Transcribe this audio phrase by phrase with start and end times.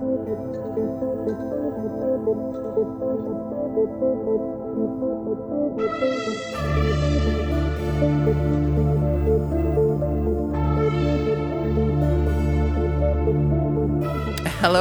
[0.00, 0.16] Hello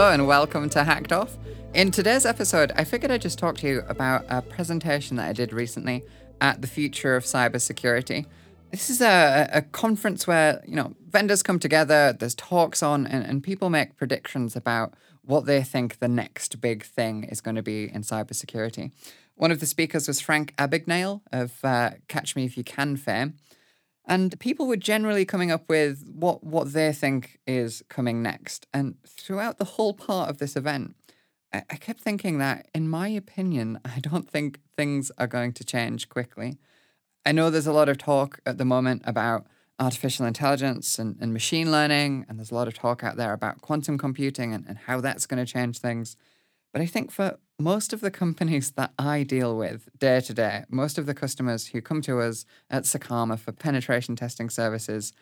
[0.09, 1.37] and welcome to Hacked Off.
[1.73, 5.33] In today's episode, I figured I'd just talk to you about a presentation that I
[5.33, 6.05] did recently
[6.39, 8.25] at the Future of Cybersecurity.
[8.71, 13.25] This is a, a conference where, you know, vendors come together, there's talks on, and,
[13.25, 14.93] and people make predictions about
[15.29, 18.91] what they think the next big thing is going to be in cybersecurity.
[19.35, 23.35] One of the speakers was Frank Abagnale of uh, Catch Me If You Can fame.
[24.07, 28.65] And people were generally coming up with what, what they think is coming next.
[28.73, 30.95] And throughout the whole part of this event,
[31.53, 35.63] I, I kept thinking that, in my opinion, I don't think things are going to
[35.63, 36.57] change quickly.
[37.23, 39.45] I know there's a lot of talk at the moment about
[39.79, 43.61] artificial intelligence and, and machine learning, and there's a lot of talk out there about
[43.61, 46.17] quantum computing and, and how that's going to change things.
[46.73, 50.65] But I think for most of the companies that I deal with day to day,
[50.69, 55.13] most of the customers who come to us at Secarma for penetration testing services,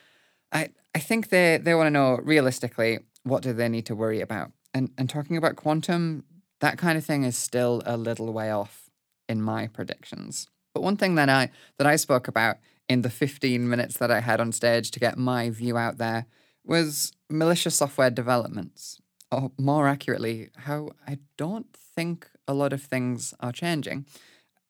[0.52, 4.22] I, I think they, they want to know realistically what do they need to worry
[4.22, 4.52] about.
[4.74, 6.24] And, and talking about quantum,
[6.62, 8.90] that kind of thing is still a little way off
[9.28, 10.48] in my predictions.
[10.74, 12.58] But one thing that I that I spoke about
[12.90, 16.26] in the 15 minutes that I had on stage to get my view out there
[16.64, 19.00] was malicious software developments
[19.32, 24.06] or more accurately, how I don't think a lot of things are changing.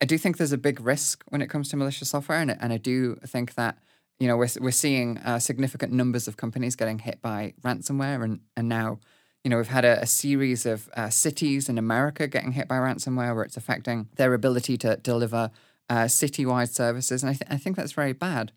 [0.02, 2.74] I do think there's a big risk when it comes to malicious software, and, and
[2.74, 3.78] I do think that
[4.20, 8.40] you know we're we're seeing uh, significant numbers of companies getting hit by ransomware, and
[8.56, 9.00] and now
[9.44, 12.78] you know we've had a, a series of uh, cities in America getting hit by
[12.78, 15.52] ransomware, where it's affecting their ability to deliver
[15.90, 18.52] uh, citywide services, and I, th- I think that's very bad.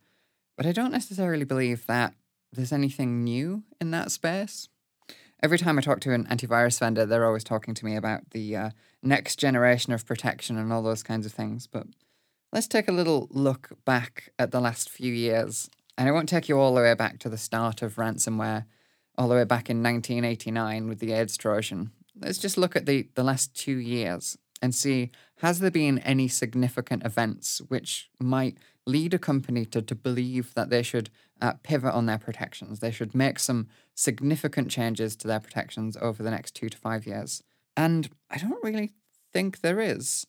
[0.57, 2.15] But I don't necessarily believe that
[2.53, 4.69] there's anything new in that space
[5.43, 8.57] every time I talk to an antivirus vendor, they're always talking to me about the
[8.57, 8.71] uh,
[9.03, 11.67] next generation of protection and all those kinds of things.
[11.67, 11.87] But
[12.53, 15.69] let's take a little look back at the last few years.
[15.97, 18.65] And I won't take you all the way back to the start of ransomware,
[19.19, 21.91] all the way back in 1989 with the AIDS Trojan.
[22.19, 26.29] Let's just look at the, the last two years and see has there been any
[26.29, 31.11] significant events which might lead a company to, to believe that they should
[31.41, 32.81] uh, pivot on their protections.
[32.81, 37.07] They should make some significant changes to their protections over the next two to five
[37.07, 37.43] years.
[37.77, 38.93] And I don't really
[39.33, 40.27] think there is.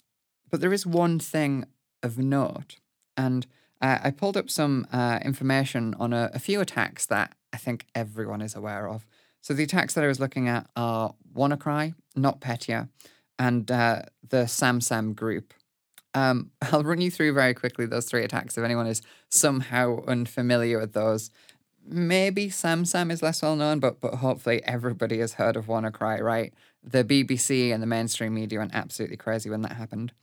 [0.49, 1.65] But there is one thing
[2.03, 2.77] of note.
[3.17, 3.47] And
[3.81, 7.85] uh, I pulled up some uh, information on a, a few attacks that I think
[7.95, 9.05] everyone is aware of.
[9.41, 12.89] So the attacks that I was looking at are WannaCry, NotPetya,
[13.41, 15.53] and uh, the SamSam group.
[16.13, 20.79] Um, I'll run you through very quickly those three attacks if anyone is somehow unfamiliar
[20.79, 21.31] with those.
[21.83, 26.53] Maybe SamSam is less well known, but but hopefully everybody has heard of WannaCry, right?
[26.83, 30.13] The BBC and the mainstream media went absolutely crazy when that happened.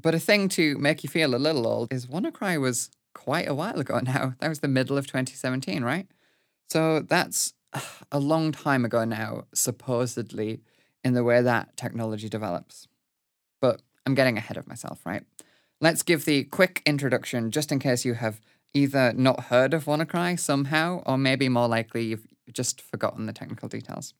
[0.00, 3.54] But a thing to make you feel a little old is WannaCry was quite a
[3.54, 4.34] while ago now.
[4.38, 6.06] That was the middle of 2017, right?
[6.68, 7.54] So that's
[8.12, 10.60] a long time ago now, supposedly,
[11.06, 12.88] in the way that technology develops.
[13.60, 15.22] But I'm getting ahead of myself, right?
[15.80, 18.40] Let's give the quick introduction just in case you have
[18.74, 23.68] either not heard of WannaCry somehow, or maybe more likely you've just forgotten the technical
[23.68, 24.14] details.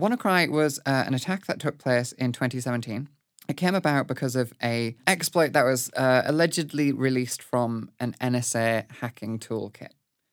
[0.00, 3.08] WannaCry was uh, an attack that took place in 2017.
[3.48, 8.90] It came about because of a exploit that was uh, allegedly released from an NSA
[9.00, 9.92] hacking toolkit.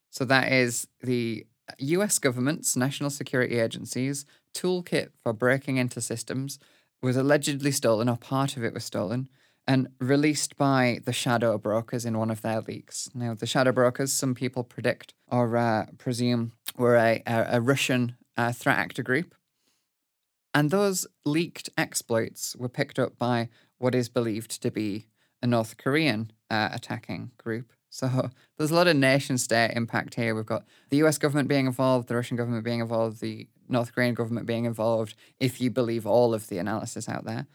[0.09, 1.45] So that is the
[1.78, 6.59] US government's national security agency's toolkit for breaking into systems
[7.01, 9.29] was allegedly stolen, or part of it was stolen,
[9.68, 13.09] and released by the shadow brokers in one of their leaks.
[13.13, 18.16] Now, the shadow brokers, some people predict or uh, presume, were a, a, a Russian
[18.38, 19.35] uh, threat actor group.
[20.53, 25.07] And those leaked exploits were picked up by what is believed to be
[25.41, 27.74] a North Korean uh, attacking group.
[27.93, 30.33] So there's a lot of nation state impact here.
[30.33, 34.15] We've got the US government being involved, the Russian government being involved, the North Korean
[34.15, 37.45] government being involved, if you believe all of the analysis out there.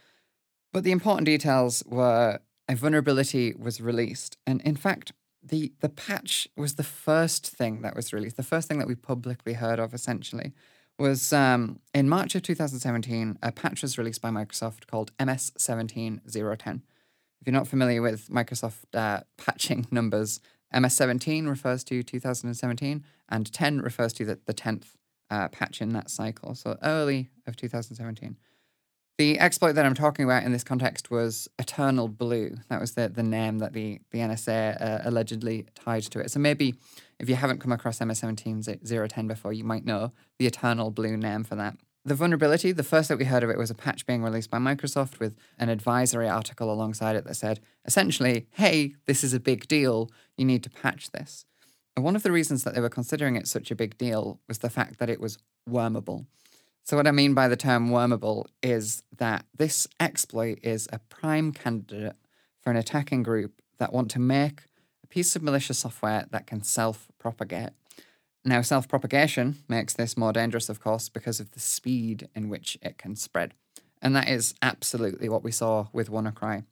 [0.73, 4.37] But the important details were a vulnerability was released.
[4.47, 8.69] And in fact, the, the patch was the first thing that was released, the first
[8.69, 10.53] thing that we publicly heard of essentially
[10.99, 16.83] was um, in March of 2017, a patch was released by Microsoft called MS 17010.
[17.41, 20.41] If you're not familiar with Microsoft uh, patching numbers,
[20.73, 24.85] MS 17 refers to 2017 and 10 refers to the, the 10th
[25.31, 28.37] uh, patch in that cycle, so early of 2017.
[29.19, 32.55] The exploit that I'm talking about in this context was Eternal Blue.
[32.69, 36.31] That was the, the name that the, the NSA uh, allegedly tied to it.
[36.31, 36.77] So maybe
[37.19, 41.17] if you haven't come across MS 17 010 before, you might know the Eternal Blue
[41.17, 41.77] name for that.
[42.09, 44.57] The vulnerability, the first that we heard of it was a patch being released by
[44.57, 49.69] Microsoft with an advisory article alongside it that said, essentially, hey, this is a big
[49.69, 50.11] deal.
[50.39, 51.45] You need to patch this.
[51.95, 54.57] And one of the reasons that they were considering it such a big deal was
[54.61, 55.37] the fact that it was
[55.69, 56.25] wormable.
[56.83, 61.53] So, what I mean by the term wormable is that this exploit is a prime
[61.53, 62.17] candidate
[62.63, 64.63] for an attacking group that want to make
[65.05, 67.73] a piece of malicious software that can self propagate.
[68.49, 72.79] Now, self propagation makes this more dangerous, of course, because of the speed in which
[72.81, 73.53] it can spread.
[74.01, 76.65] And that is absolutely what we saw with WannaCry.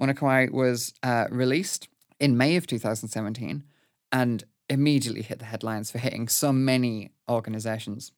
[0.00, 1.88] WannaCry was uh, released
[2.18, 3.64] in May of 2017
[4.10, 8.12] and immediately hit the headlines for hitting so many organizations.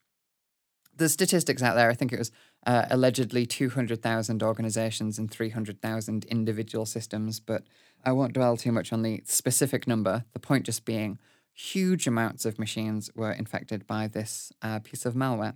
[0.97, 2.31] The statistics out there, I think it was
[2.65, 7.65] uh, allegedly 200,000 organizations and 300,000 individual systems, but
[8.05, 10.25] I won't dwell too much on the specific number.
[10.35, 11.19] The point just being
[11.53, 15.55] huge amounts of machines were infected by this uh, piece of malware.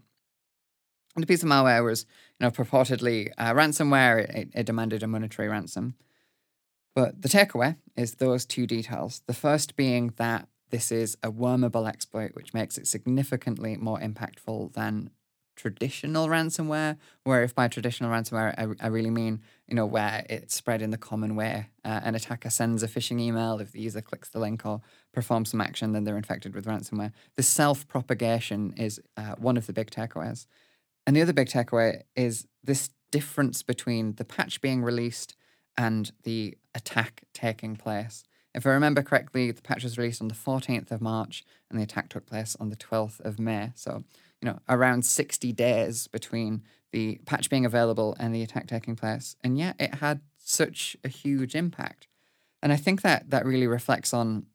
[1.15, 2.05] And the piece of malware was,
[2.39, 4.29] you know, purportedly uh, ransomware.
[4.35, 5.95] It, it demanded a monetary ransom.
[6.95, 9.23] But the takeaway is those two details.
[9.27, 14.73] The first being that this is a wormable exploit, which makes it significantly more impactful
[14.75, 15.11] than
[15.57, 16.97] traditional ransomware.
[17.25, 20.91] Where, if by traditional ransomware, I, I really mean, you know, where it's spread in
[20.91, 21.69] the common way.
[21.85, 23.59] Uh, an attacker sends a phishing email.
[23.59, 24.81] If the user clicks the link or
[25.13, 27.13] performs some action, then they're infected with ransomware.
[27.37, 30.47] The self propagation is uh, one of the big takeaways.
[31.07, 35.37] And the other big takeaway is this difference between the patch being released
[35.77, 38.25] and the attack taking place.
[38.55, 41.85] If I remember correctly, the patch was released on the 14th of March and the
[41.85, 43.73] attack took place on the 12th of May.
[43.75, 44.05] So,
[44.41, 46.63] you know, around 60 days between
[46.93, 49.37] the patch being available and the attack taking place.
[49.43, 52.07] And yet it had such a huge impact.
[52.63, 54.47] And I think that that really reflects on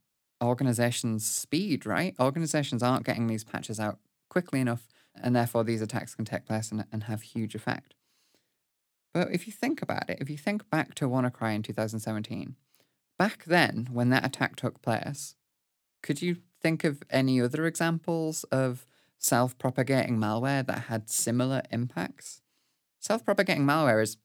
[0.41, 2.15] organizations' speed, right?
[2.19, 3.99] Organizations aren't getting these patches out
[4.29, 7.93] quickly enough, and therefore these attacks can take place and, and have huge effect.
[9.13, 12.55] But if you think about it, if you think back to WannaCry in 2017,
[13.19, 15.35] back then, when that attack took place,
[16.01, 18.85] could you think of any other examples of
[19.21, 22.41] self propagating malware that had similar impacts?
[22.99, 24.17] Self propagating malware is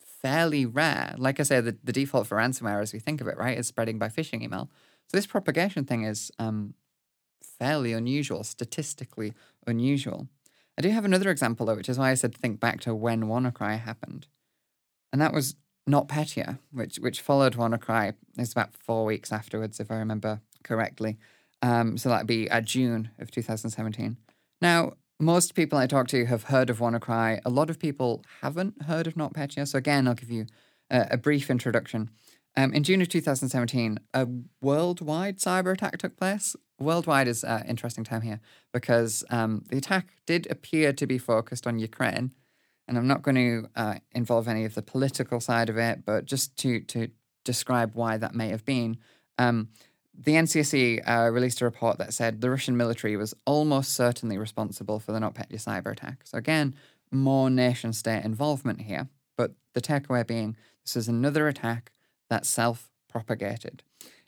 [0.00, 1.14] fairly rare.
[1.18, 3.66] Like I say, the, the default for ransomware, as we think of it, right, is
[3.66, 4.70] spreading by phishing email.
[5.08, 6.74] So this propagation thing is um,
[7.42, 9.34] fairly unusual, statistically
[9.66, 10.28] unusual.
[10.78, 13.24] I do have another example, though, which is why I said think back to when
[13.24, 14.26] WannaCry happened.
[15.12, 15.54] And that was
[15.88, 18.14] NotPetya, which, which followed WannaCry.
[18.36, 21.18] It's about four weeks afterwards, if I remember correctly.
[21.62, 24.16] Um, so that'd be at June of 2017.
[24.60, 27.40] Now, most people I talk to have heard of WannaCry.
[27.44, 29.66] A lot of people haven't heard of NotPetya.
[29.66, 30.46] So again, I'll give you
[30.90, 32.10] a, a brief introduction.
[32.56, 34.28] Um, in June of 2017, a
[34.62, 36.56] worldwide cyber attack took place.
[36.78, 38.40] Worldwide is an interesting term here
[38.72, 42.32] because um, the attack did appear to be focused on Ukraine.
[42.88, 46.24] And I'm not going to uh, involve any of the political side of it, but
[46.24, 47.08] just to, to
[47.44, 48.98] describe why that may have been.
[49.38, 49.68] Um,
[50.18, 54.98] the NCSC uh, released a report that said the Russian military was almost certainly responsible
[54.98, 56.20] for the NotPetya cyber attack.
[56.24, 56.74] So, again,
[57.10, 59.08] more nation state involvement here.
[59.36, 61.92] But the takeaway being this is another attack
[62.30, 63.82] that self propagated.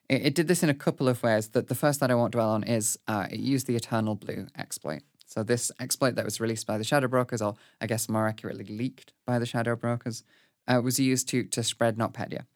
[0.09, 1.49] It, it, did this in a couple of ways.
[1.49, 4.47] That the first that I won't dwell on is uh, it used the Eternal Blue
[4.57, 5.03] exploit.
[5.27, 8.65] So this exploit that was released by the shadow brokers, or I guess more accurately
[8.65, 10.25] leaked by the shadow brokers,
[10.67, 12.47] uh, was used to to spread NotPetya.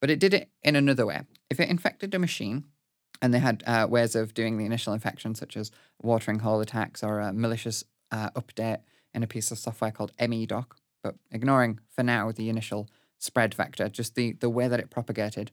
[0.00, 1.22] But it did it in another way.
[1.48, 2.64] If it infected a machine,
[3.22, 5.70] and they had uh, ways of doing the initial infection, such as
[6.02, 8.80] watering hole attacks or a malicious uh, update
[9.14, 10.72] in a piece of software called MEDoc.
[11.02, 15.50] But ignoring for now the initial spread vector, just the, the way that it propagated.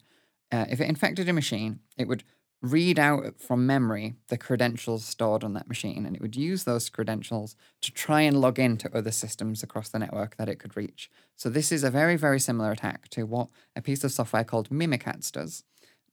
[0.51, 2.23] Uh, if it infected a machine, it would
[2.61, 6.89] read out from memory the credentials stored on that machine, and it would use those
[6.89, 11.11] credentials to try and log into other systems across the network that it could reach.
[11.35, 14.69] So, this is a very, very similar attack to what a piece of software called
[14.69, 15.63] Mimikatz does.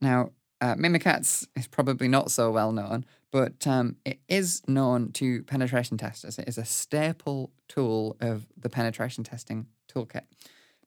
[0.00, 0.30] Now,
[0.60, 5.96] uh, Mimikatz is probably not so well known, but um, it is known to penetration
[5.96, 6.38] testers.
[6.38, 10.22] It is a staple tool of the penetration testing toolkit.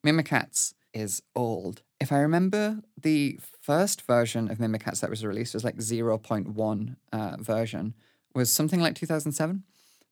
[0.06, 1.82] Mimikatz is old.
[2.00, 7.38] If I remember, the first version of Mimikatz that was released was like 0.1 uh,
[7.40, 7.94] version,
[8.36, 9.64] was something like 2007.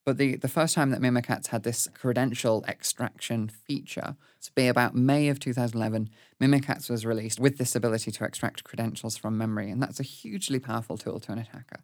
[0.05, 4.95] But the, the first time that Mimikatz had this credential extraction feature, to be about
[4.95, 6.09] May of 2011,
[6.41, 9.69] Mimikatz was released with this ability to extract credentials from memory.
[9.69, 11.81] And that's a hugely powerful tool to an attacker.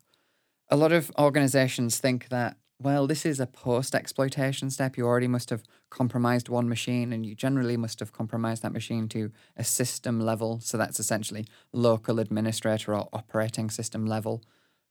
[0.69, 4.97] A lot of organizations think that well, this is a post exploitation step.
[4.97, 9.09] You already must have compromised one machine, and you generally must have compromised that machine
[9.09, 10.59] to a system level.
[10.59, 14.43] So that's essentially local administrator or operating system level.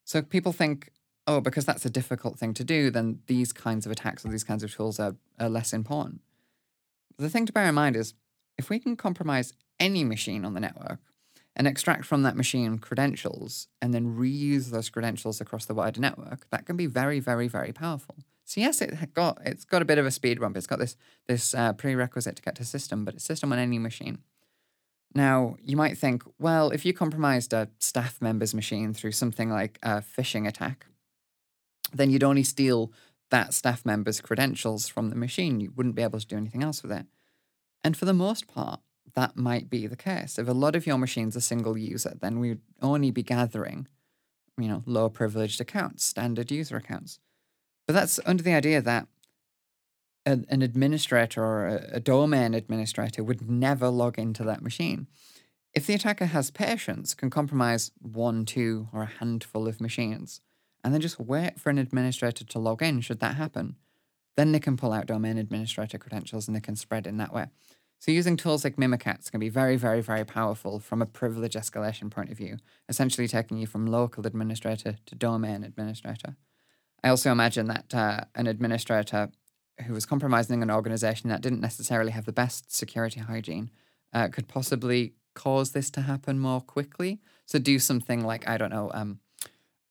[0.04, 0.90] So people think
[1.26, 4.45] oh, because that's a difficult thing to do, then these kinds of attacks or these
[4.45, 6.21] kinds of tools are, are less important.
[7.18, 8.14] The thing to bear in mind is
[8.59, 11.00] if we can compromise any machine on the network
[11.54, 16.47] and extract from that machine credentials and then reuse those credentials across the wider network,
[16.50, 18.16] that can be very, very, very powerful.
[18.45, 20.56] So yes, it got it's got a bit of a speed bump.
[20.56, 23.78] It's got this this uh, prerequisite to get to system, but it's system on any
[23.78, 24.18] machine.
[25.14, 29.80] Now you might think, well, if you compromised a staff member's machine through something like
[29.83, 30.87] a phishing attack,
[31.97, 32.93] then you'd only steal
[33.31, 35.61] that staff member's credentials from the machine.
[35.61, 37.07] You wouldn't be able to do anything else with it.
[37.83, 38.81] And for the most part,
[39.15, 40.38] that might be the case.
[40.38, 43.88] If a lot of your machines are single user, then we'd only be gathering,
[44.59, 47.19] you know, low privileged accounts, standard user accounts.
[47.87, 49.07] But that's under the idea that
[50.26, 55.07] an administrator or a domain administrator would never log into that machine.
[55.73, 60.41] If the attacker has patience, can compromise one, two, or a handful of machines,
[60.87, 63.75] and then just wait for an administrator to log in should that happen,
[64.37, 67.47] then they can pull out domain administrator credentials and they can spread in that way.
[67.99, 72.09] So using tools like Mimikatz can be very, very, very powerful from a privilege escalation
[72.09, 76.37] point of view, essentially taking you from local administrator to domain administrator.
[77.02, 79.31] I also imagine that uh, an administrator
[79.88, 83.73] who was compromising an organization that didn't necessarily have the best security hygiene
[84.12, 87.19] uh, could possibly cause this to happen more quickly.
[87.45, 89.19] So do something like, I don't know, um,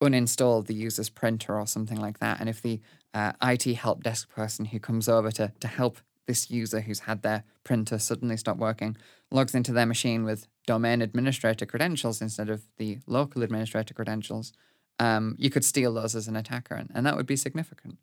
[0.05, 2.39] uninstall the user's printer or something like that.
[2.39, 2.79] And if the
[3.13, 7.21] uh, IT help desk person who comes over to, to help this user who's had
[7.21, 8.97] their printer suddenly stop working
[9.31, 14.53] logs into their machine with domain administrator credentials instead of the local administrator credentials,
[14.99, 17.97] um, you could steal those as an attacker, and, and that would be significant.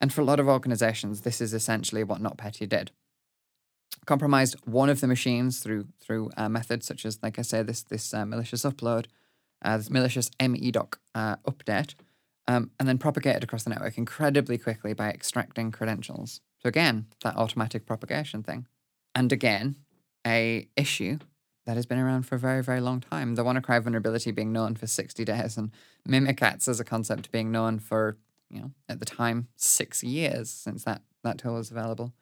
[0.00, 2.90] And for a lot of organizations, this is essentially what NotPetya did.
[4.06, 7.82] Compromised one of the machines through through uh, methods such as, like I say, this
[7.82, 9.06] this uh, malicious upload,
[9.62, 11.94] uh, this malicious MEDoc uh, update,
[12.48, 16.40] um, and then propagated across the network incredibly quickly by extracting credentials.
[16.58, 18.66] So again, that automatic propagation thing,
[19.14, 19.76] and again,
[20.26, 21.18] a issue
[21.66, 23.34] that has been around for a very, very long time.
[23.34, 25.70] The WannaCry vulnerability being known for 60 days and
[26.08, 28.16] Mimikatz as a concept being known for
[28.50, 32.12] you know, at the time, six years since that, that tool was available.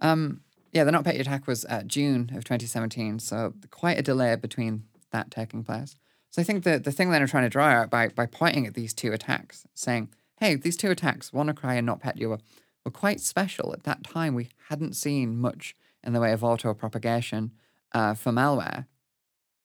[0.00, 5.30] Um, yeah, the NotPetya attack was June of 2017, so quite a delay between that
[5.30, 5.96] taking place.
[6.30, 8.66] So I think the, the thing that I'm trying to draw out by, by pointing
[8.66, 10.08] at these two attacks, saying,
[10.40, 12.38] hey, these two attacks, WannaCry and NotPetya, were,
[12.84, 13.72] were quite special.
[13.72, 17.52] At that time, we hadn't seen much in the way of auto propagation
[17.92, 18.86] uh, for malware.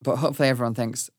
[0.02, 1.10] But hopefully everyone thinks,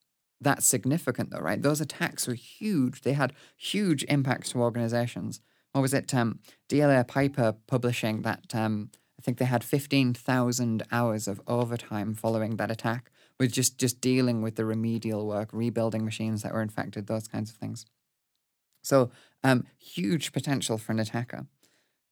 [0.40, 1.60] that's significant, though, right?
[1.60, 3.02] Those attacks were huge.
[3.02, 5.40] They had huge impacts to organizations.
[5.72, 6.14] What was it?
[6.14, 12.56] Um, DLA Piper publishing that um, I think they had 15,000 hours of overtime following
[12.56, 17.06] that attack with just, just dealing with the remedial work, rebuilding machines that were infected,
[17.06, 17.86] those kinds of things.
[18.82, 19.10] So,
[19.42, 21.46] um, huge potential for an attacker.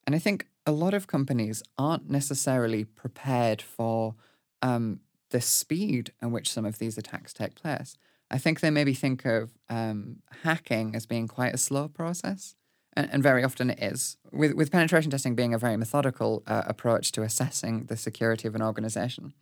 [0.07, 4.15] And I think a lot of companies aren't necessarily prepared for
[4.63, 5.01] um,
[5.31, 7.97] the speed in which some of these attacks take place.
[8.31, 12.55] I think they maybe think of um, hacking as being quite a slow process,
[12.95, 14.17] and, and, very often it is.
[14.33, 18.55] With with penetration testing being a very methodical uh, approach to assessing the security of
[18.55, 19.35] an organization,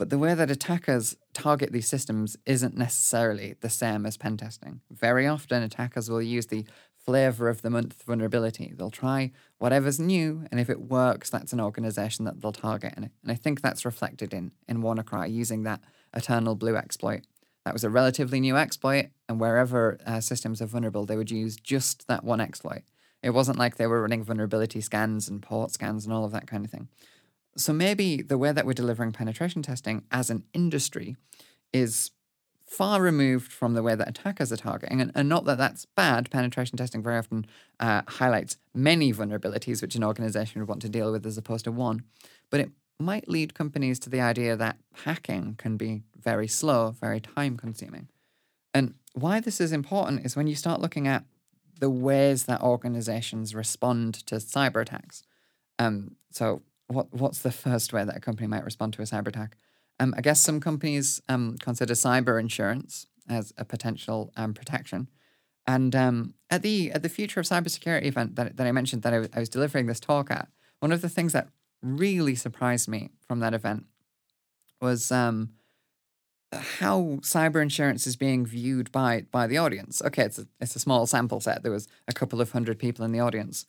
[0.00, 4.80] but the way that attackers target these systems isn't necessarily the same as pen testing.
[4.90, 6.64] Very often, attackers will use the
[6.96, 8.72] flavor of the month vulnerability.
[8.74, 12.94] They'll try whatever's new, and if it works, that's an organization that they'll target.
[12.96, 15.82] And I think that's reflected in in WannaCry using that
[16.14, 17.26] Eternal Blue exploit
[17.66, 21.56] that was a relatively new exploit, and wherever uh, systems are vulnerable, they would use
[21.56, 22.84] just that one exploit.
[23.22, 26.46] It wasn't like they were running vulnerability scans and port scans and all of that
[26.46, 26.88] kind of thing.
[27.60, 31.16] So maybe the way that we're delivering penetration testing as an industry
[31.72, 32.10] is
[32.66, 35.00] far removed from the way that attackers are targeting.
[35.00, 36.30] And, and not that that's bad.
[36.30, 37.46] Penetration testing very often
[37.80, 41.72] uh, highlights many vulnerabilities which an organization would want to deal with as opposed to
[41.72, 42.04] one.
[42.48, 47.20] But it might lead companies to the idea that hacking can be very slow, very
[47.20, 48.08] time consuming.
[48.72, 51.24] And why this is important is when you start looking at
[51.80, 55.24] the ways that organizations respond to cyber attacks.
[55.78, 59.28] Um, so, what what's the first way that a company might respond to a cyber
[59.28, 59.56] attack?
[59.98, 65.08] Um, I guess some companies um, consider cyber insurance as a potential um, protection.
[65.66, 69.14] And um, at the at the Future of Cybersecurity event that, that I mentioned that
[69.14, 70.48] I, I was delivering this talk at,
[70.80, 71.48] one of the things that
[71.82, 73.84] really surprised me from that event
[74.80, 75.50] was um,
[76.52, 80.02] how cyber insurance is being viewed by by the audience.
[80.02, 81.62] Okay, it's a, it's a small sample set.
[81.62, 83.66] There was a couple of hundred people in the audience,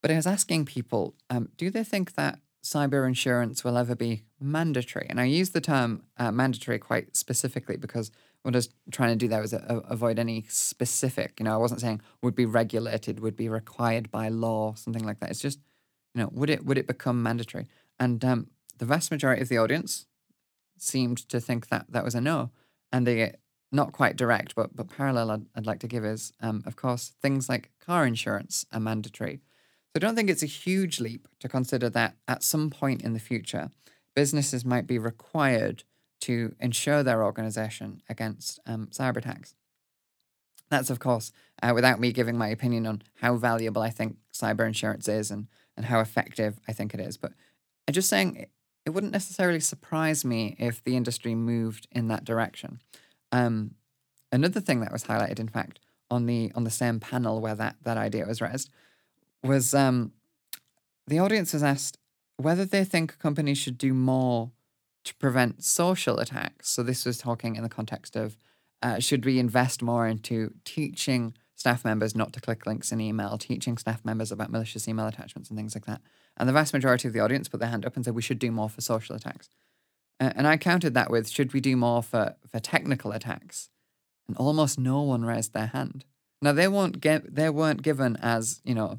[0.00, 4.22] but I was asking people, um, do they think that cyber insurance will ever be
[4.40, 5.06] mandatory?
[5.10, 8.10] And I use the term uh, mandatory quite specifically because
[8.42, 11.34] what I was trying to do there was a, avoid any specific.
[11.38, 15.20] You know, I wasn't saying would be regulated, would be required by law, something like
[15.20, 15.30] that.
[15.30, 15.60] It's just,
[16.14, 17.68] you know, would it would it become mandatory?
[17.98, 20.06] And um, the vast majority of the audience
[20.78, 22.50] seemed to think that that was a no,
[22.92, 23.34] and they
[23.70, 25.30] not quite direct, but but parallel.
[25.30, 29.40] I'd, I'd like to give is, um, of course, things like car insurance are mandatory.
[29.92, 33.12] So I don't think it's a huge leap to consider that at some point in
[33.12, 33.70] the future,
[34.14, 35.84] businesses might be required
[36.22, 39.54] to insure their organization against um, cyber attacks.
[40.70, 41.32] That's, of course,
[41.62, 45.48] uh, without me giving my opinion on how valuable I think cyber insurance is and,
[45.76, 47.18] and how effective I think it is.
[47.18, 47.32] But
[47.86, 48.46] I'm just saying
[48.86, 52.80] it wouldn't necessarily surprise me if the industry moved in that direction.
[53.30, 53.72] Um,
[54.30, 55.80] another thing that was highlighted, in fact,
[56.10, 58.70] on the on the same panel where that that idea was raised,
[59.42, 60.12] was um,
[61.06, 61.98] the audience was asked
[62.36, 64.50] whether they think companies should do more
[65.04, 66.68] to prevent social attacks.
[66.68, 68.36] So this was talking in the context of
[68.82, 73.38] uh, should we invest more into teaching staff members not to click links in email,
[73.38, 76.00] teaching staff members about malicious email attachments and things like that.
[76.36, 78.40] And the vast majority of the audience put their hand up and said we should
[78.40, 79.48] do more for social attacks.
[80.18, 83.70] Uh, and I countered that with should we do more for, for technical attacks?
[84.26, 86.04] And almost no one raised their hand.
[86.40, 88.98] Now they won't get they weren't given as you know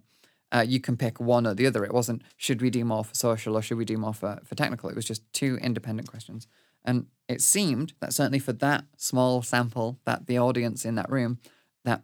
[0.54, 1.84] uh, you can pick one or the other.
[1.84, 4.56] It wasn't should we do more for social or should we do more for, for
[4.56, 4.90] technical.
[4.90, 6.48] It was just two independent questions.
[6.86, 11.40] And it seemed that certainly for that small sample, that the audience in that room,
[11.86, 12.04] that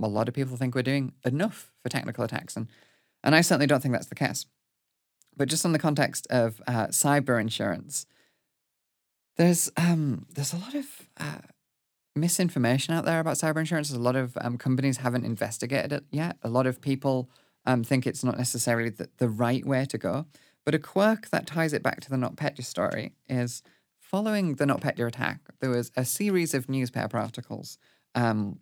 [0.00, 2.56] a lot of people think we're doing enough for technical attacks.
[2.56, 2.68] And,
[3.24, 4.46] and I certainly don't think that's the case.
[5.36, 8.06] But just on the context of uh, cyber insurance,
[9.36, 11.38] there's um, there's a lot of uh,
[12.14, 13.88] misinformation out there about cyber insurance.
[13.88, 16.36] There's a lot of um, companies haven't investigated it yet.
[16.42, 17.30] A lot of people
[17.70, 20.26] um, think it's not necessarily the, the right way to go.
[20.64, 23.62] But a quirk that ties it back to the NotPetya story is
[23.98, 27.78] following the NotPetya attack, there was a series of newspaper articles,
[28.14, 28.58] um,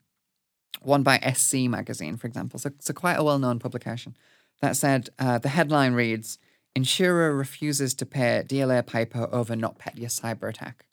[0.82, 4.16] one by SC magazine, for example, so, so quite a well known publication,
[4.60, 6.38] that said uh, the headline reads
[6.76, 10.86] Insurer refuses to pay DLA Piper over NotPetya cyber attack.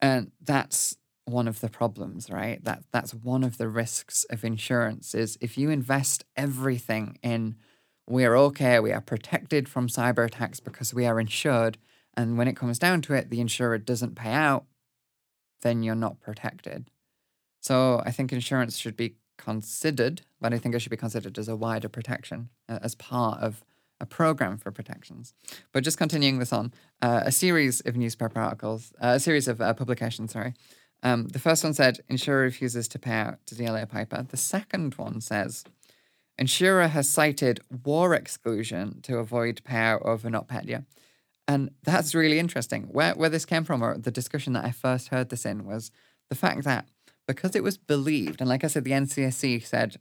[0.00, 0.96] And that's
[1.32, 2.62] one of the problems, right?
[2.64, 7.56] That that's one of the risks of insurance is if you invest everything in
[8.08, 11.78] we're okay, we are protected from cyber attacks because we are insured,
[12.16, 14.64] and when it comes down to it, the insurer doesn't pay out,
[15.62, 16.90] then you're not protected.
[17.60, 21.48] So I think insurance should be considered, but I think it should be considered as
[21.48, 23.64] a wider protection, uh, as part of
[24.00, 25.32] a program for protections.
[25.72, 29.60] But just continuing this on, uh, a series of newspaper articles, uh, a series of
[29.60, 30.54] uh, publications, sorry,
[31.02, 34.24] um, the first one said insurer refuses to pay out to DLA Piper.
[34.28, 35.64] The second one says
[36.38, 40.84] insurer has cited war exclusion to avoid payout over NotPetya.
[41.48, 42.84] And that's really interesting.
[42.84, 45.90] Where where this came from, or the discussion that I first heard this in, was
[46.28, 46.86] the fact that
[47.26, 49.96] because it was believed, and like I said, the NCSC said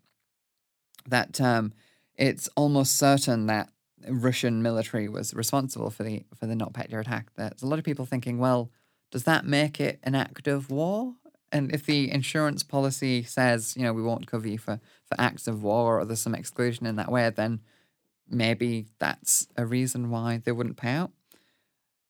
[1.07, 1.73] that um,
[2.15, 3.69] it's almost certain that
[4.07, 7.31] Russian military was responsible for the for the NotPetya attack.
[7.35, 8.69] There's a lot of people thinking, well,
[9.11, 11.15] does that make it an act of war?
[11.51, 15.47] And if the insurance policy says, you know, we won't cover you for, for acts
[15.47, 17.59] of war or there's some exclusion in that way, then
[18.29, 21.11] maybe that's a reason why they wouldn't pay out.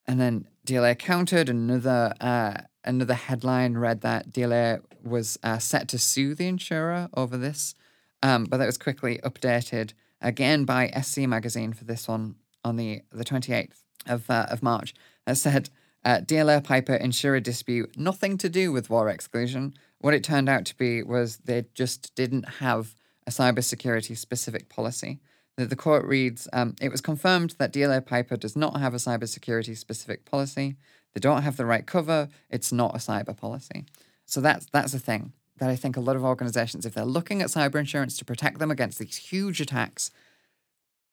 [0.05, 5.97] And then DLA countered another uh, another headline read that DLA was uh, set to
[5.97, 7.75] sue the insurer over this,
[8.21, 13.01] um, but that was quickly updated again by SC Magazine for this one on the
[13.11, 14.93] the twenty eighth of uh, of March.
[15.25, 15.69] That said
[16.03, 19.73] uh, DLA Piper insurer dispute, nothing to do with war exclusion.
[19.99, 22.95] What it turned out to be was they just didn't have
[23.27, 25.19] a cybersecurity specific policy.
[25.57, 28.97] The, the court reads um, It was confirmed that DLA Piper does not have a
[28.97, 30.75] cybersecurity specific policy.
[31.13, 32.29] They don't have the right cover.
[32.49, 33.85] It's not a cyber policy.
[34.25, 37.41] So that's, that's a thing that I think a lot of organizations, if they're looking
[37.41, 40.09] at cyber insurance to protect them against these huge attacks,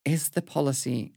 [0.05, 1.13] is the policy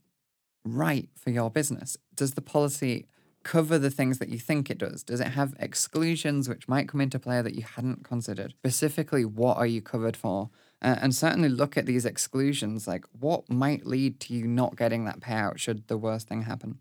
[0.65, 1.95] right for your business?
[2.13, 3.07] Does the policy
[3.43, 5.03] cover the things that you think it does?
[5.03, 8.53] Does it have exclusions which might come into play that you hadn't considered?
[8.59, 10.49] Specifically, what are you covered for?
[10.81, 15.05] Uh, and certainly look at these exclusions like what might lead to you not getting
[15.05, 16.79] that payout should the worst thing happen.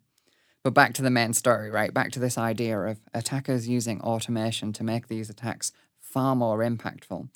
[0.63, 1.93] But back to the main story, right?
[1.93, 7.29] Back to this idea of attackers using automation to make these attacks far more impactful.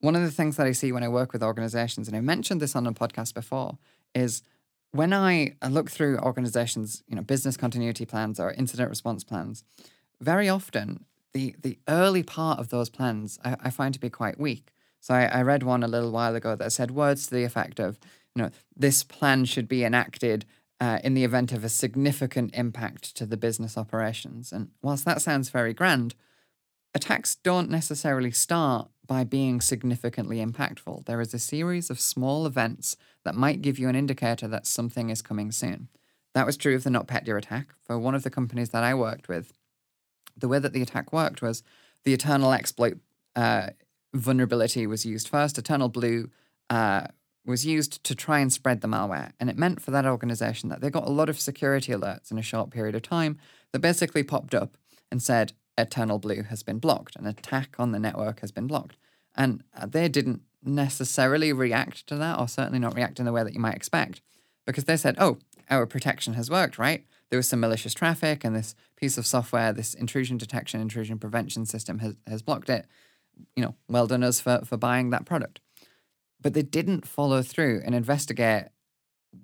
[0.00, 2.60] One of the things that I see when I work with organizations, and I mentioned
[2.60, 3.78] this on a podcast before,
[4.14, 4.42] is
[4.94, 9.64] when I look through organizations, you know, business continuity plans or incident response plans,
[10.20, 14.38] very often the the early part of those plans I, I find to be quite
[14.38, 14.72] weak.
[15.00, 17.78] So I, I, read one a little while ago that said words to the effect
[17.78, 17.98] of,
[18.34, 20.46] you know, this plan should be enacted
[20.80, 24.50] uh, in the event of a significant impact to the business operations.
[24.52, 26.14] And whilst that sounds very grand,
[26.94, 31.04] attacks don't necessarily start by being significantly impactful.
[31.04, 35.10] There is a series of small events that might give you an indicator that something
[35.10, 35.88] is coming soon.
[36.34, 37.74] That was true of the NotPetya attack.
[37.80, 39.52] For one of the companies that I worked with,
[40.36, 41.62] the way that the attack worked was
[42.04, 42.98] the Eternal exploit
[43.36, 43.68] uh,
[44.12, 45.58] vulnerability was used first.
[45.58, 46.30] Eternal Blue
[46.70, 47.06] uh,
[47.46, 49.32] was used to try and spread the malware.
[49.38, 52.38] And it meant for that organization that they got a lot of security alerts in
[52.38, 53.38] a short period of time
[53.72, 54.76] that basically popped up
[55.10, 58.96] and said, Eternal Blue has been blocked, an attack on the network has been blocked.
[59.36, 63.42] And uh, they didn't necessarily react to that, or certainly not react in the way
[63.42, 64.22] that you might expect,
[64.66, 65.38] because they said, oh,
[65.70, 67.04] our protection has worked, right?
[67.30, 71.66] There was some malicious traffic, and this piece of software, this intrusion detection, intrusion prevention
[71.66, 72.86] system has, has blocked it.
[73.56, 75.60] You know, well done us for, for buying that product.
[76.40, 78.66] But they didn't follow through and investigate,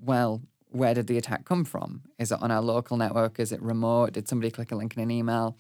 [0.01, 2.03] well, where did the attack come from?
[2.19, 3.40] Is it on our local network?
[3.40, 4.12] Is it remote?
[4.12, 5.57] Did somebody click a link in an email?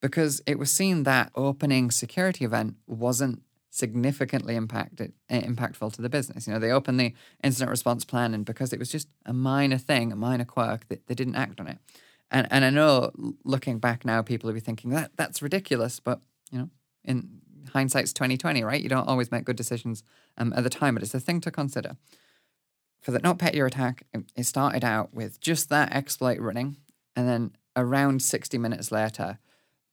[0.00, 6.08] Because it was seen that opening security event wasn't significantly impacted eh, impactful to the
[6.08, 6.46] business.
[6.46, 9.78] You know, they opened the incident response plan, and because it was just a minor
[9.78, 11.78] thing, a minor quirk, they, they didn't act on it.
[12.30, 13.12] And and I know
[13.44, 16.70] looking back now, people will be thinking that that's ridiculous, but you know,
[17.04, 17.40] in
[17.72, 18.82] hindsight's twenty twenty, right?
[18.82, 20.02] You don't always make good decisions
[20.36, 21.96] um, at the time, but it's a thing to consider.
[23.00, 26.76] For the NotPetya attack, it started out with just that exploit running,
[27.14, 29.38] and then around sixty minutes later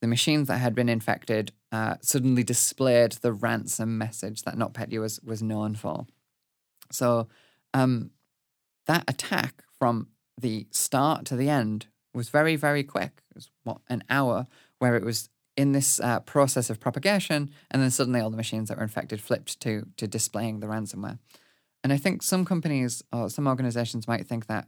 [0.06, 5.20] the machines that had been infected uh, suddenly displayed the ransom message that NotPetya was
[5.24, 6.06] was known for.
[6.92, 7.28] So
[7.74, 8.12] um,
[8.86, 13.24] that attack from the start to the end was very very quick.
[13.32, 14.46] It was what an hour
[14.78, 18.70] where it was in this uh, process of propagation, and then suddenly all the machines
[18.70, 21.18] that were infected flipped to to displaying the ransomware.
[21.84, 24.68] And I think some companies or some organizations might think that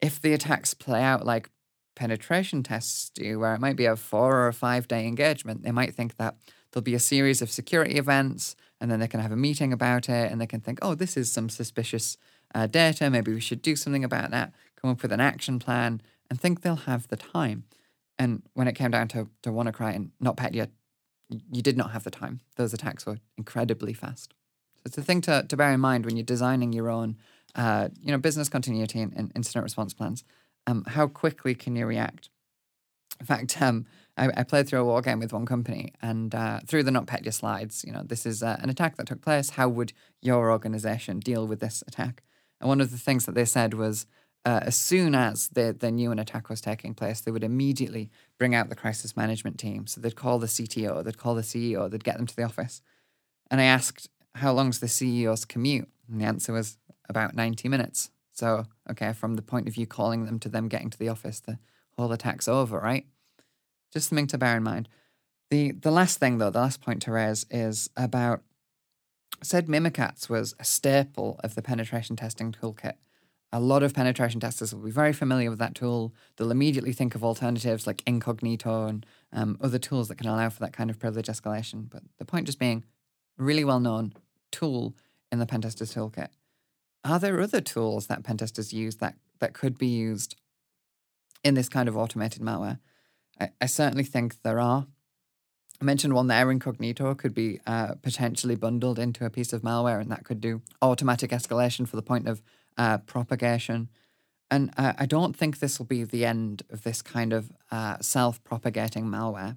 [0.00, 1.50] if the attacks play out like
[1.94, 5.70] penetration tests do, where it might be a four or a five day engagement, they
[5.70, 6.36] might think that
[6.72, 10.08] there'll be a series of security events and then they can have a meeting about
[10.08, 12.16] it and they can think, oh, this is some suspicious
[12.54, 13.08] uh, data.
[13.10, 16.62] Maybe we should do something about that, come up with an action plan and think
[16.62, 17.64] they'll have the time.
[18.18, 20.68] And when it came down to, to WannaCry and NotPetya,
[21.50, 22.40] you did not have the time.
[22.56, 24.34] Those attacks were incredibly fast.
[24.76, 27.16] So it's a thing to, to bear in mind when you're designing your own
[27.54, 30.24] uh, you know, business continuity and, and incident response plans
[30.66, 32.28] um, how quickly can you react?
[33.20, 36.60] In fact, um, I, I, played through a war game with one company, and uh,
[36.66, 39.50] through the NotPetya slides, you know, this is uh, an attack that took place.
[39.50, 42.22] How would your organization deal with this attack?
[42.60, 44.06] And one of the things that they said was,
[44.44, 48.10] uh, as soon as they, they knew an attack was taking place, they would immediately
[48.38, 49.86] bring out the crisis management team.
[49.86, 52.82] So they'd call the CTO, they'd call the CEO, they'd get them to the office.
[53.50, 55.88] And I asked, how long's the CEO's commute?
[56.10, 58.10] And the answer was about 90 minutes.
[58.32, 61.40] So, okay, from the point of view calling them to them getting to the office,
[61.40, 61.58] the
[61.96, 63.06] whole attack's over, right?
[63.92, 64.88] Just something to bear in mind.
[65.50, 68.42] The the last thing though, the last point to raise is about
[69.42, 72.94] said Mimikatz was a staple of the penetration testing toolkit.
[73.54, 76.14] A lot of penetration testers will be very familiar with that tool.
[76.36, 80.60] They'll immediately think of alternatives like incognito and um, other tools that can allow for
[80.60, 81.90] that kind of privilege escalation.
[81.90, 82.84] But the point just being,
[83.36, 84.14] really well known
[84.50, 84.96] tool
[85.30, 86.28] in the pentesters toolkit.
[87.04, 90.36] Are there other tools that pentesters use that, that could be used
[91.42, 92.78] in this kind of automated malware?
[93.40, 94.86] I, I certainly think there are.
[95.80, 100.00] I mentioned one there, Incognito, could be uh, potentially bundled into a piece of malware,
[100.00, 102.40] and that could do automatic escalation for the point of
[102.78, 103.88] uh, propagation.
[104.48, 107.96] And uh, I don't think this will be the end of this kind of uh,
[108.00, 109.56] self propagating malware.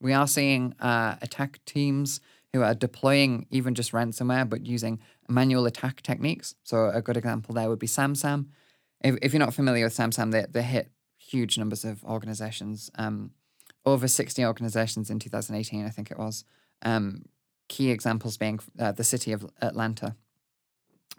[0.00, 2.20] We are seeing uh, attack teams
[2.52, 6.54] who are deploying even just ransomware, but using manual attack techniques.
[6.62, 8.46] So a good example there would be SamSam.
[9.02, 13.30] If, if you're not familiar with SamSam, they, they hit huge numbers of organizations, um,
[13.84, 16.44] over 60 organizations in 2018, I think it was.
[16.82, 17.24] Um,
[17.68, 20.14] key examples being uh, the city of Atlanta.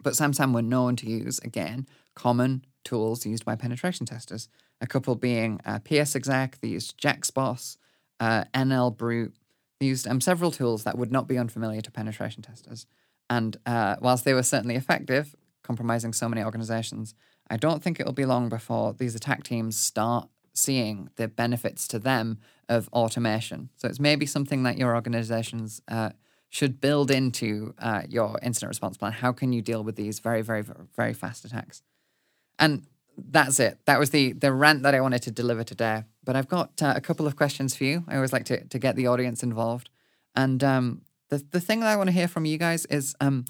[0.02, 4.48] But SamSam were known to use, again, common tools used by penetration testers.
[4.80, 7.76] A couple being uh, PsExec, they used JexBoss,
[8.20, 8.96] uh, NL
[9.84, 12.86] used um, several tools that would not be unfamiliar to penetration testers.
[13.28, 17.14] And uh, whilst they were certainly effective, compromising so many organizations,
[17.48, 21.98] I don't think it'll be long before these attack teams start seeing the benefits to
[21.98, 23.70] them of automation.
[23.76, 26.10] So it's maybe something that your organizations uh,
[26.48, 29.12] should build into uh, your incident response plan.
[29.12, 30.64] How can you deal with these very, very,
[30.96, 31.82] very fast attacks?
[32.58, 32.86] And
[33.16, 33.78] that's it.
[33.86, 36.04] That was the the rant that I wanted to deliver today.
[36.24, 38.04] But I've got uh, a couple of questions for you.
[38.08, 39.90] I always like to to get the audience involved.
[40.34, 43.44] And um, the the thing that I want to hear from you guys is um,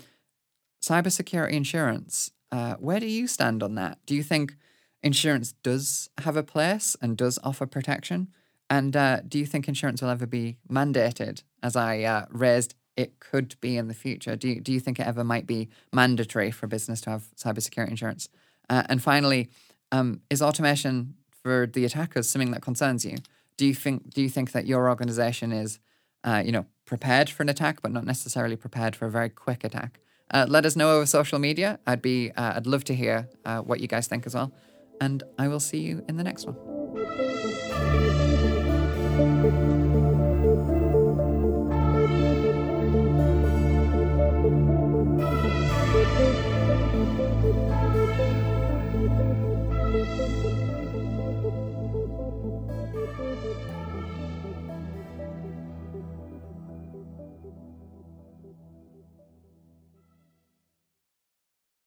[0.82, 2.30] cybersecurity insurance.
[2.52, 3.98] Uh, where do you stand on that?
[4.06, 4.56] Do you think
[5.02, 8.28] insurance does have a place and does offer protection?
[8.70, 13.18] And uh, do you think insurance will ever be mandated, as I uh, raised it
[13.18, 14.36] could be in the future?
[14.36, 17.90] Do you, do you think it ever might be mandatory for business to have cybersecurity
[17.90, 18.28] insurance?
[18.68, 19.48] Uh, and finally,
[19.92, 23.18] um, is automation for the attackers something that concerns you?
[23.56, 25.78] Do you think do you think that your organization is,
[26.24, 29.62] uh, you know, prepared for an attack, but not necessarily prepared for a very quick
[29.64, 30.00] attack?
[30.30, 31.78] Uh, let us know over social media.
[31.86, 34.52] I'd be uh, I'd love to hear uh, what you guys think as well,
[35.00, 36.73] and I will see you in the next one.